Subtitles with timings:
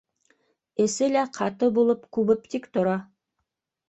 [0.85, 2.97] Эсе лә ҡаты булып күбеп тик тора.